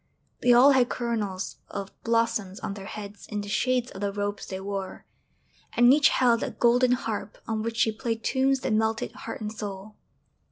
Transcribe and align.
They 0.41 0.51
all 0.51 0.71
had 0.71 0.89
coronals 0.89 1.57
of 1.69 1.91
blossoms 2.03 2.59
on 2.61 2.73
their 2.73 2.87
heads 2.87 3.27
in 3.27 3.41
the 3.41 3.47
shades 3.49 3.91
of 3.91 4.01
the 4.01 4.11
robes 4.11 4.47
they 4.47 4.59
wore; 4.59 5.05
and 5.73 5.93
each 5.93 6.09
held 6.09 6.41
a 6.41 6.49
golden 6.49 6.93
harp 6.93 7.37
on 7.47 7.61
which 7.61 7.77
she 7.77 7.91
played 7.91 8.23
tunes 8.23 8.61
that 8.61 8.73
melted 8.73 9.11
heart 9.11 9.41
and 9.41 9.51
soul. 9.53 9.97